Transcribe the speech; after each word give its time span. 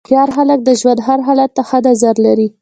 هوښیار 0.05 0.29
خلک 0.37 0.59
د 0.63 0.69
ژوند 0.79 0.99
هر 1.07 1.19
حالت 1.27 1.49
ته 1.55 1.61
ښه 1.67 1.79
نظر 1.87 2.15
لري. 2.25 2.47